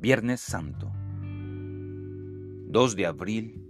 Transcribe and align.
Viernes 0.00 0.40
Santo, 0.40 0.90
2 2.68 2.96
de 2.96 3.04
abril 3.04 3.62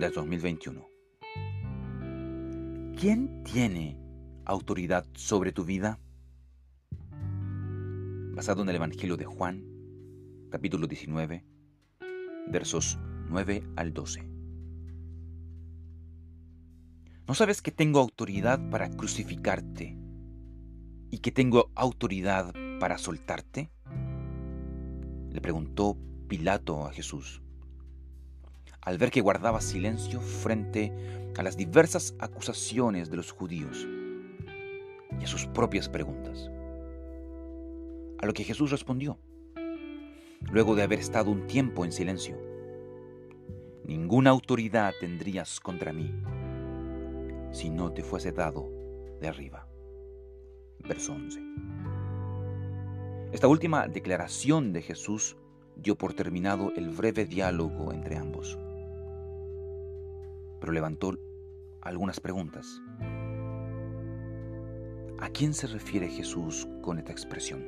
de 0.00 0.08
2021. 0.08 0.88
¿Quién 2.98 3.44
tiene 3.44 4.00
autoridad 4.46 5.04
sobre 5.12 5.52
tu 5.52 5.66
vida? 5.66 6.00
Basado 8.34 8.62
en 8.62 8.70
el 8.70 8.76
Evangelio 8.76 9.18
de 9.18 9.26
Juan, 9.26 9.66
capítulo 10.50 10.86
19, 10.86 11.44
versos 12.50 12.98
9 13.28 13.64
al 13.76 13.92
12. 13.92 14.26
¿No 17.26 17.34
sabes 17.34 17.60
que 17.60 17.70
tengo 17.70 18.00
autoridad 18.00 18.70
para 18.70 18.88
crucificarte 18.88 19.94
y 21.10 21.18
que 21.18 21.32
tengo 21.32 21.70
autoridad 21.74 22.54
para 22.80 22.96
soltarte? 22.96 23.70
Le 25.38 25.42
preguntó 25.42 25.96
Pilato 26.26 26.84
a 26.84 26.92
Jesús, 26.92 27.40
al 28.80 28.98
ver 28.98 29.12
que 29.12 29.20
guardaba 29.20 29.60
silencio 29.60 30.20
frente 30.20 30.92
a 31.36 31.44
las 31.44 31.56
diversas 31.56 32.16
acusaciones 32.18 33.08
de 33.08 33.18
los 33.18 33.30
judíos 33.30 33.86
y 35.20 35.22
a 35.22 35.28
sus 35.28 35.46
propias 35.46 35.88
preguntas. 35.88 36.50
A 38.20 38.26
lo 38.26 38.32
que 38.32 38.42
Jesús 38.42 38.72
respondió, 38.72 39.20
luego 40.50 40.74
de 40.74 40.82
haber 40.82 40.98
estado 40.98 41.30
un 41.30 41.46
tiempo 41.46 41.84
en 41.84 41.92
silencio, 41.92 42.36
ninguna 43.84 44.30
autoridad 44.30 44.92
tendrías 44.98 45.60
contra 45.60 45.92
mí 45.92 46.12
si 47.52 47.70
no 47.70 47.92
te 47.92 48.02
fuese 48.02 48.32
dado 48.32 48.68
de 49.20 49.28
arriba. 49.28 49.68
Verso 50.80 51.12
11. 51.12 51.40
Esta 53.30 53.46
última 53.46 53.86
declaración 53.88 54.72
de 54.72 54.80
Jesús 54.80 55.36
dio 55.76 55.96
por 55.96 56.14
terminado 56.14 56.72
el 56.76 56.88
breve 56.88 57.26
diálogo 57.26 57.92
entre 57.92 58.16
ambos, 58.16 58.58
pero 60.58 60.72
levantó 60.72 61.14
algunas 61.82 62.20
preguntas. 62.20 62.80
¿A 65.18 65.28
quién 65.28 65.52
se 65.52 65.66
refiere 65.66 66.08
Jesús 66.08 66.66
con 66.80 66.98
esta 66.98 67.12
expresión? 67.12 67.66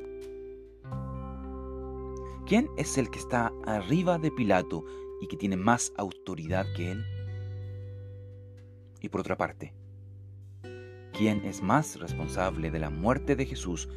¿Quién 2.46 2.70
es 2.78 2.96
el 2.96 3.10
que 3.10 3.18
está 3.18 3.52
arriba 3.66 4.18
de 4.18 4.30
Pilato 4.30 4.86
y 5.20 5.26
que 5.26 5.36
tiene 5.36 5.56
más 5.56 5.92
autoridad 5.98 6.64
que 6.74 6.92
él? 6.92 7.04
Y 9.02 9.10
por 9.10 9.20
otra 9.20 9.36
parte, 9.36 9.74
¿quién 11.12 11.44
es 11.44 11.62
más 11.62 12.00
responsable 12.00 12.70
de 12.70 12.78
la 12.78 12.88
muerte 12.88 13.36
de 13.36 13.44
Jesús 13.44 13.90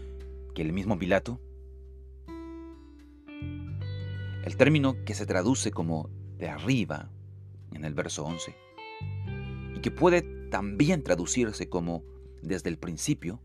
que 0.53 0.61
el 0.61 0.73
mismo 0.73 0.99
Pilato? 0.99 1.39
El 4.43 4.57
término 4.57 5.05
que 5.05 5.13
se 5.13 5.25
traduce 5.25 5.71
como 5.71 6.09
de 6.37 6.49
arriba 6.49 7.09
en 7.71 7.85
el 7.85 7.93
verso 7.93 8.25
11 8.25 8.53
y 9.75 9.79
que 9.79 9.89
puede 9.89 10.21
también 10.49 11.01
traducirse 11.01 11.69
como 11.69 12.03
desde 12.41 12.69
el 12.69 12.77
principio, 12.77 13.39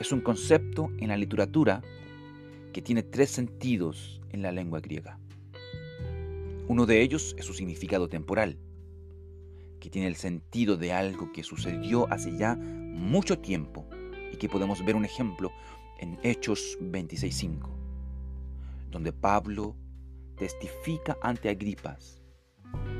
es 0.00 0.10
un 0.10 0.22
concepto 0.22 0.90
en 0.98 1.08
la 1.08 1.18
literatura 1.18 1.82
que 2.72 2.80
tiene 2.80 3.02
tres 3.02 3.30
sentidos 3.30 4.22
en 4.30 4.40
la 4.40 4.52
lengua 4.52 4.80
griega. 4.80 5.18
Uno 6.66 6.86
de 6.86 7.02
ellos 7.02 7.34
es 7.38 7.44
su 7.44 7.52
significado 7.52 8.08
temporal, 8.08 8.56
que 9.80 9.90
tiene 9.90 10.08
el 10.08 10.16
sentido 10.16 10.78
de 10.78 10.92
algo 10.92 11.30
que 11.32 11.42
sucedió 11.42 12.10
hace 12.10 12.36
ya 12.38 12.56
mucho 12.56 13.38
tiempo 13.38 13.86
y 14.32 14.36
que 14.36 14.48
podemos 14.48 14.82
ver 14.82 14.96
un 14.96 15.04
ejemplo 15.04 15.52
en 15.98 16.18
Hechos 16.22 16.78
26.5, 16.80 17.68
donde 18.90 19.12
Pablo 19.12 19.76
testifica 20.40 21.18
ante 21.20 21.50
Agripas 21.50 22.22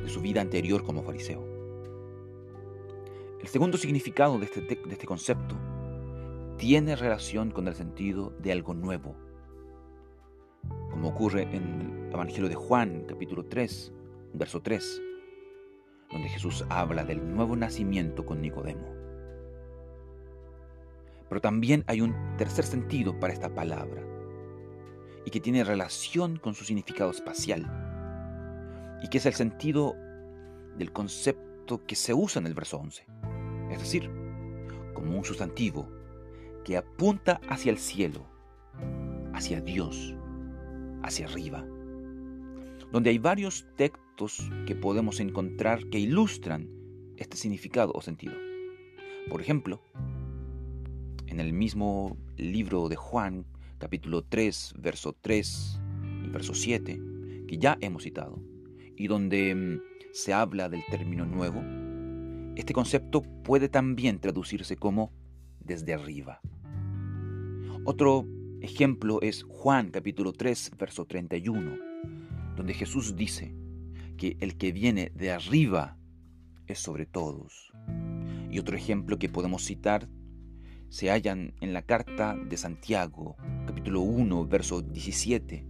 de 0.02 0.10
su 0.10 0.20
vida 0.20 0.42
anterior 0.42 0.84
como 0.84 1.02
fariseo. 1.02 1.42
El 3.40 3.48
segundo 3.48 3.78
significado 3.78 4.38
de 4.38 4.44
este, 4.44 4.60
de 4.60 4.92
este 4.92 5.06
concepto 5.06 5.56
tiene 6.58 6.96
relación 6.96 7.50
con 7.50 7.66
el 7.66 7.74
sentido 7.74 8.34
de 8.40 8.52
algo 8.52 8.74
nuevo, 8.74 9.16
como 10.90 11.08
ocurre 11.08 11.44
en 11.44 12.08
el 12.08 12.12
Evangelio 12.12 12.50
de 12.50 12.56
Juan, 12.56 13.06
capítulo 13.08 13.46
3, 13.46 13.90
verso 14.34 14.60
3, 14.60 15.00
donde 16.12 16.28
Jesús 16.28 16.66
habla 16.68 17.04
del 17.04 17.34
nuevo 17.34 17.56
nacimiento 17.56 18.26
con 18.26 18.42
Nicodemo. 18.42 18.86
Pero 21.30 21.40
también 21.40 21.84
hay 21.86 22.02
un 22.02 22.14
tercer 22.36 22.66
sentido 22.66 23.18
para 23.18 23.32
esta 23.32 23.54
palabra, 23.54 24.02
y 25.24 25.30
que 25.30 25.40
tiene 25.40 25.64
relación 25.64 26.36
con 26.36 26.54
su 26.54 26.64
significado 26.64 27.10
espacial, 27.10 27.66
y 29.02 29.08
que 29.08 29.18
es 29.18 29.26
el 29.26 29.34
sentido 29.34 29.94
del 30.76 30.92
concepto 30.92 31.84
que 31.86 31.96
se 31.96 32.14
usa 32.14 32.40
en 32.40 32.46
el 32.46 32.54
verso 32.54 32.78
11, 32.78 33.06
es 33.70 33.78
decir, 33.78 34.10
como 34.94 35.16
un 35.16 35.24
sustantivo 35.24 35.88
que 36.64 36.76
apunta 36.76 37.40
hacia 37.48 37.70
el 37.70 37.78
cielo, 37.78 38.26
hacia 39.32 39.60
Dios, 39.60 40.14
hacia 41.02 41.26
arriba, 41.26 41.64
donde 42.92 43.10
hay 43.10 43.18
varios 43.18 43.66
textos 43.76 44.50
que 44.66 44.74
podemos 44.74 45.20
encontrar 45.20 45.88
que 45.88 45.98
ilustran 45.98 46.68
este 47.16 47.36
significado 47.36 47.92
o 47.94 48.00
sentido. 48.00 48.34
Por 49.28 49.40
ejemplo, 49.40 49.80
en 51.26 51.40
el 51.40 51.52
mismo 51.52 52.16
libro 52.36 52.88
de 52.88 52.96
Juan, 52.96 53.46
capítulo 53.80 54.22
3, 54.22 54.74
verso 54.78 55.16
3 55.18 55.80
y 56.26 56.28
verso 56.28 56.54
7, 56.54 57.00
que 57.48 57.58
ya 57.58 57.78
hemos 57.80 58.04
citado, 58.04 58.40
y 58.94 59.08
donde 59.08 59.54
mm, 59.54 59.80
se 60.12 60.32
habla 60.34 60.68
del 60.68 60.82
término 60.90 61.24
nuevo, 61.24 61.64
este 62.56 62.74
concepto 62.74 63.22
puede 63.42 63.68
también 63.68 64.20
traducirse 64.20 64.76
como 64.76 65.12
desde 65.58 65.94
arriba. 65.94 66.40
Otro 67.84 68.26
ejemplo 68.60 69.20
es 69.22 69.44
Juan 69.44 69.90
capítulo 69.90 70.34
3, 70.34 70.72
verso 70.78 71.06
31, 71.06 71.78
donde 72.56 72.74
Jesús 72.74 73.16
dice 73.16 73.54
que 74.18 74.36
el 74.40 74.58
que 74.58 74.72
viene 74.72 75.10
de 75.14 75.30
arriba 75.30 75.96
es 76.66 76.78
sobre 76.78 77.06
todos. 77.06 77.72
Y 78.50 78.58
otro 78.58 78.76
ejemplo 78.76 79.18
que 79.18 79.30
podemos 79.30 79.64
citar 79.64 80.06
se 80.90 81.08
hallan 81.08 81.54
en 81.60 81.72
la 81.72 81.82
carta 81.82 82.36
de 82.36 82.56
Santiago, 82.56 83.36
capítulo 83.64 84.00
1, 84.00 84.46
verso 84.46 84.82
17, 84.82 85.64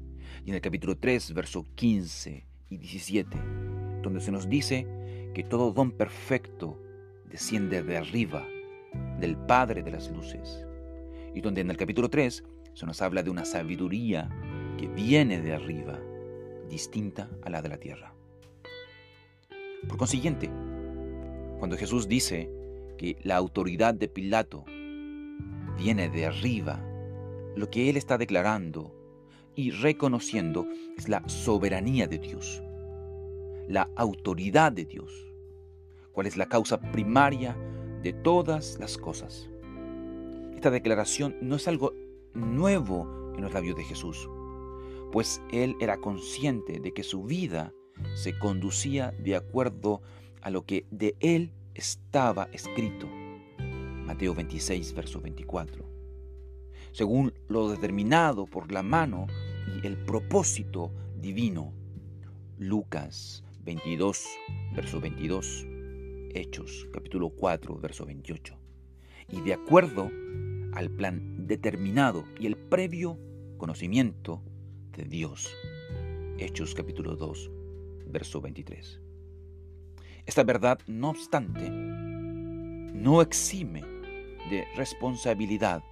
y 0.47 0.49
en 0.49 0.55
el 0.55 0.63
capítulo 0.63 0.97
3, 0.97 1.35
verso 1.35 1.67
15 1.75 2.47
y 2.71 2.79
17, 2.79 3.37
donde 4.03 4.21
se 4.21 4.33
nos 4.33 4.49
dice 4.49 4.87
que 5.35 5.45
todo 5.45 5.73
don 5.73 5.93
perfecto 5.93 6.81
desciende 7.29 7.83
de 7.83 7.99
arriba, 7.99 8.47
del 9.21 9.37
Padre 9.37 9.83
de 9.83 9.91
las 9.91 10.11
Luces, 10.11 10.67
y 11.35 11.43
donde 11.43 11.61
en 11.61 11.71
el 11.71 11.77
capítulo 11.77 12.09
3 12.09 12.43
se 12.73 12.87
nos 12.87 13.03
habla 13.03 13.23
de 13.23 13.29
una 13.29 13.45
sabiduría 13.45 14.31
que 14.79 14.89
viene 14.89 15.43
de 15.43 15.53
arriba, 15.53 16.01
distinta 16.71 17.29
a 17.45 17.51
la 17.51 17.61
de 17.61 17.69
la 17.69 17.77
tierra. 17.77 18.15
Por 19.87 19.99
consiguiente, 19.99 20.49
cuando 21.59 21.77
Jesús 21.77 22.09
dice 22.09 22.51
que 22.97 23.19
la 23.23 23.37
autoridad 23.37 23.93
de 23.93 24.09
Pilato 24.09 24.65
viene 25.81 26.11
de 26.11 26.27
arriba. 26.27 26.79
Lo 27.57 27.71
que 27.71 27.89
Él 27.89 27.97
está 27.97 28.19
declarando 28.19 28.95
y 29.55 29.71
reconociendo 29.71 30.67
es 30.99 31.09
la 31.09 31.27
soberanía 31.27 32.07
de 32.07 32.19
Dios, 32.19 32.63
la 33.67 33.89
autoridad 33.97 34.73
de 34.73 34.85
Dios, 34.85 35.11
cuál 36.13 36.27
es 36.27 36.37
la 36.37 36.47
causa 36.47 36.79
primaria 36.93 37.57
de 38.03 38.13
todas 38.13 38.79
las 38.79 38.99
cosas. 38.99 39.49
Esta 40.55 40.71
declaración 40.71 41.37
no 41.41 41.57
es 41.57 41.67
algo 41.67 41.95
nuevo 42.35 43.33
en 43.35 43.43
los 43.43 43.55
labios 43.55 43.77
de 43.77 43.85
Jesús, 43.85 44.29
pues 45.11 45.41
Él 45.51 45.77
era 45.81 45.97
consciente 45.97 46.79
de 46.79 46.93
que 46.93 47.03
su 47.03 47.25
vida 47.25 47.73
se 48.15 48.39
conducía 48.39 49.13
de 49.19 49.35
acuerdo 49.35 50.03
a 50.43 50.51
lo 50.51 50.67
que 50.67 50.85
de 50.91 51.17
Él 51.21 51.53
estaba 51.75 52.49
escrito 52.53 53.09
Mateo 54.11 54.35
26, 54.35 54.93
verso 54.95 55.21
24. 55.21 55.85
Según 56.91 57.33
lo 57.47 57.71
determinado 57.71 58.45
por 58.45 58.73
la 58.73 58.83
mano 58.83 59.29
y 59.69 59.87
el 59.87 59.97
propósito 59.97 60.91
divino. 61.15 61.73
Lucas 62.59 63.45
22, 63.63 64.27
verso 64.75 65.01
22. 65.01 65.65
Hechos 66.35 66.89
capítulo 66.93 67.31
4, 67.31 67.79
verso 67.79 68.05
28. 68.05 68.59
Y 69.29 69.43
de 69.43 69.55
acuerdo 69.55 70.11
al 70.73 70.91
plan 70.91 71.47
determinado 71.47 72.25
y 72.41 72.49
el 72.49 72.57
previo 72.57 73.17
conocimiento 73.59 74.43
de 74.91 75.05
Dios. 75.05 75.49
Hechos 76.37 76.75
capítulo 76.75 77.15
2, 77.15 77.49
verso 78.09 78.41
23. 78.41 79.01
Esta 80.27 80.43
verdad, 80.43 80.81
no 80.89 81.11
obstante, 81.11 81.71
no 81.71 83.23
exime 83.23 84.00
de 84.51 84.67
responsabilidad 84.77 85.83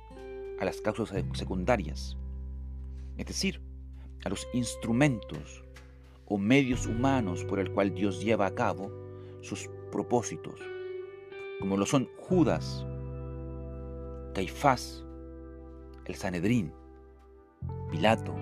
a 0.60 0.64
las 0.64 0.80
causas 0.80 1.12
secundarias, 1.32 2.16
es 3.16 3.26
decir, 3.26 3.60
a 4.24 4.28
los 4.28 4.46
instrumentos 4.52 5.64
o 6.26 6.36
medios 6.36 6.86
humanos 6.86 7.44
por 7.44 7.60
el 7.60 7.72
cual 7.72 7.94
Dios 7.94 8.22
lleva 8.22 8.46
a 8.46 8.54
cabo 8.54 8.90
sus 9.40 9.70
propósitos, 9.90 10.60
como 11.60 11.76
lo 11.76 11.86
son 11.86 12.08
Judas, 12.18 12.84
Caifás, 14.34 15.04
el 16.04 16.14
Sanedrín, 16.14 16.72
Pilato, 17.90 18.34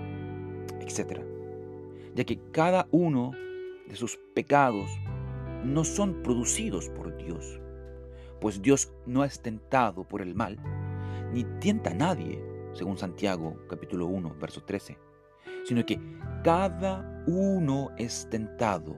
etc. 0.81 1.21
Ya 2.15 2.23
que 2.23 2.39
cada 2.51 2.87
uno 2.91 3.31
de 3.87 3.95
sus 3.95 4.17
pecados 4.33 4.89
no 5.63 5.83
son 5.83 6.21
producidos 6.23 6.89
por 6.89 7.15
Dios, 7.17 7.59
pues 8.39 8.61
Dios 8.61 8.91
no 9.05 9.23
es 9.23 9.41
tentado 9.41 10.03
por 10.03 10.21
el 10.21 10.35
mal, 10.35 10.57
ni 11.33 11.43
tienta 11.59 11.91
a 11.91 11.95
nadie, 11.95 12.43
según 12.73 12.97
Santiago 12.97 13.57
capítulo 13.67 14.05
1, 14.07 14.35
verso 14.39 14.63
13, 14.63 14.97
sino 15.65 15.85
que 15.85 15.99
cada 16.43 17.23
uno 17.27 17.89
es 17.97 18.27
tentado, 18.29 18.97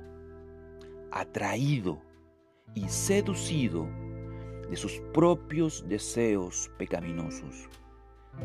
atraído 1.12 2.02
y 2.76 2.88
seducido 2.88 3.88
de 4.70 4.76
sus 4.76 5.02
propios 5.14 5.88
deseos 5.88 6.70
pecaminosos. 6.78 7.68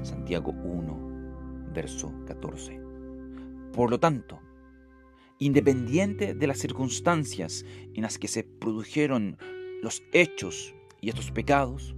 Santiago 0.02 0.52
1, 0.52 1.72
verso 1.74 2.12
14. 2.26 2.80
Por 3.72 3.90
lo 3.90 4.00
tanto, 4.00 4.40
independiente 5.38 6.34
de 6.34 6.46
las 6.46 6.58
circunstancias 6.58 7.64
en 7.94 8.02
las 8.02 8.18
que 8.18 8.28
se 8.28 8.44
produjeron 8.44 9.36
los 9.82 10.02
hechos 10.12 10.74
y 11.04 11.10
estos 11.10 11.30
pecados, 11.30 11.94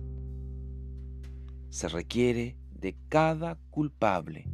se 1.69 1.89
requiere 1.89 2.57
de 2.73 2.97
cada 3.09 3.55
culpable 3.71 4.49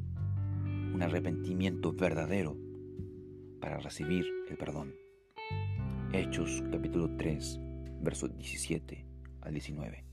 un 0.92 1.00
arrepentimiento 1.00 1.94
verdadero 1.94 2.58
para 3.62 3.78
recibir 3.78 4.26
el 4.50 4.58
perdón. 4.58 4.94
Hechos 6.12 6.62
capítulo 6.70 7.16
3, 7.16 7.60
versos 8.02 8.36
17 8.36 9.06
al 9.40 9.54
19. 9.54 10.04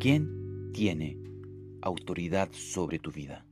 ¿Quién 0.00 0.72
tiene 0.72 1.18
autoridad 1.82 2.48
sobre 2.52 2.98
tu 2.98 3.12
vida? 3.12 3.44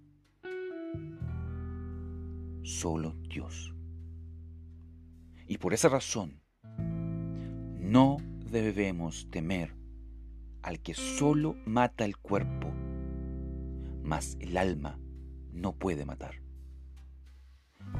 Solo 2.63 3.15
Dios. 3.29 3.75
Y 5.47 5.59
por 5.59 5.75
esa 5.75 5.91
razón, 5.91 6.41
no 7.79 8.30
debemos 8.51 9.29
temer 9.31 9.75
al 10.63 10.81
que 10.81 10.95
solo 10.95 11.57
mata 11.65 12.05
el 12.05 12.17
cuerpo, 12.17 12.69
mas 14.03 14.37
el 14.41 14.57
alma 14.57 14.99
no 15.53 15.73
puede 15.73 16.05
matar. 16.05 16.35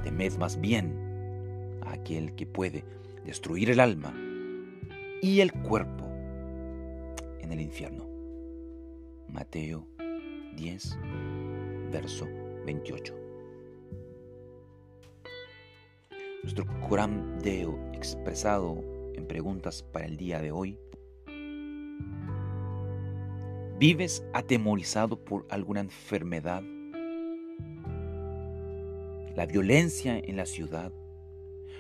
Temed 0.03 0.37
más 0.39 0.61
bien 0.61 1.79
a 1.83 1.93
aquel 1.93 2.35
que 2.35 2.47
puede 2.47 2.85
destruir 3.25 3.71
el 3.71 3.81
alma 3.81 4.15
y 5.23 5.41
el 5.41 5.53
cuerpo 5.53 6.05
en 7.41 7.53
el 7.53 7.61
infierno. 7.61 8.09
Mateo 9.29 9.87
10, 10.57 10.99
verso 11.93 12.27
28. 12.67 13.15
Nuestro 16.43 16.65
Coram 16.89 17.39
Deo 17.39 17.79
expresado 17.93 19.00
en 19.21 19.27
preguntas 19.27 19.83
para 19.83 20.07
el 20.07 20.17
día 20.17 20.41
de 20.41 20.51
hoy. 20.51 20.79
¿Vives 23.79 24.25
atemorizado 24.33 25.25
por 25.25 25.47
alguna 25.49 25.81
enfermedad? 25.81 26.63
La 29.37 29.47
violencia 29.47 30.19
en 30.19 30.37
la 30.37 30.47
ciudad, 30.47 30.93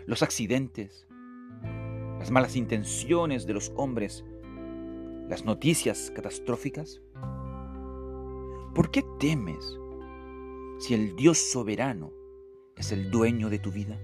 los 0.06 0.22
accidentes, 0.22 1.06
las 2.18 2.30
malas 2.30 2.56
intenciones 2.56 3.46
de 3.46 3.54
los 3.54 3.72
hombres, 3.76 4.24
las 5.28 5.44
noticias 5.44 6.12
catastróficas? 6.14 7.00
¿Por 8.74 8.90
qué 8.90 9.04
temes 9.18 9.78
si 10.78 10.94
el 10.94 11.16
Dios 11.16 11.38
soberano 11.38 12.12
es 12.76 12.92
el 12.92 13.10
dueño 13.10 13.50
de 13.50 13.58
tu 13.58 13.72
vida? 13.72 13.98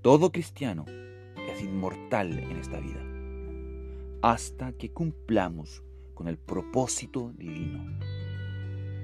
Todo 0.00 0.32
cristiano 0.32 0.84
es 1.48 1.62
inmortal 1.62 2.38
en 2.38 2.56
esta 2.56 2.80
vida, 2.80 3.04
hasta 4.22 4.72
que 4.72 4.90
cumplamos 4.90 5.82
con 6.14 6.28
el 6.28 6.38
propósito 6.38 7.32
divino. 7.36 7.98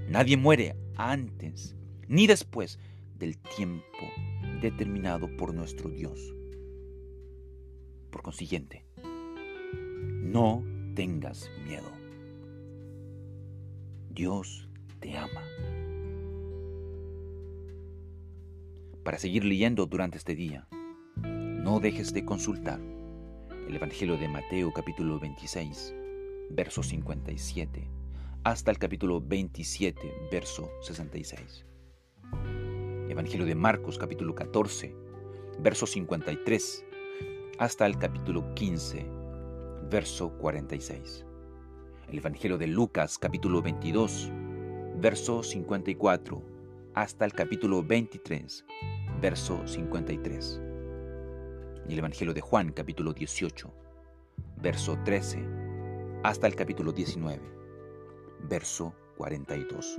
Nadie 0.08 0.36
muere 0.36 0.76
antes 0.96 1.76
ni 2.06 2.26
después 2.26 2.78
del 3.18 3.38
tiempo 3.38 3.84
determinado 4.60 5.28
por 5.36 5.54
nuestro 5.54 5.90
Dios. 5.90 6.34
Por 8.10 8.22
consiguiente, 8.22 8.84
no 10.22 10.62
tengas 10.94 11.50
miedo. 11.66 11.90
Dios 14.10 14.68
te 15.00 15.16
ama. 15.16 15.42
Para 19.02 19.18
seguir 19.18 19.44
leyendo 19.44 19.86
durante 19.86 20.18
este 20.18 20.34
día, 20.34 20.68
no 21.68 21.80
dejes 21.80 22.14
de 22.14 22.24
consultar 22.24 22.80
el 23.68 23.76
Evangelio 23.76 24.16
de 24.16 24.26
Mateo 24.26 24.72
capítulo 24.72 25.20
26, 25.20 25.94
verso 26.48 26.82
57, 26.82 27.86
hasta 28.42 28.70
el 28.70 28.78
capítulo 28.78 29.20
27, 29.20 30.00
verso 30.32 30.70
66. 30.80 31.66
Evangelio 33.10 33.44
de 33.44 33.54
Marcos 33.54 33.98
capítulo 33.98 34.34
14, 34.34 34.96
verso 35.60 35.86
53, 35.86 36.86
hasta 37.58 37.84
el 37.84 37.98
capítulo 37.98 38.54
15, 38.54 39.06
verso 39.90 40.30
46. 40.38 41.26
El 42.08 42.16
Evangelio 42.16 42.56
de 42.56 42.66
Lucas 42.66 43.18
capítulo 43.18 43.60
22, 43.60 44.30
verso 45.02 45.42
54, 45.42 46.42
hasta 46.94 47.26
el 47.26 47.34
capítulo 47.34 47.82
23, 47.82 48.64
verso 49.20 49.66
53. 49.66 50.62
Y 51.88 51.94
el 51.94 52.00
Evangelio 52.00 52.34
de 52.34 52.42
Juan 52.42 52.70
capítulo 52.72 53.14
18, 53.14 53.72
verso 54.60 54.98
13, 55.04 55.42
hasta 56.22 56.46
el 56.46 56.54
capítulo 56.54 56.92
19, 56.92 57.40
verso 58.42 58.94
42. 59.16 59.96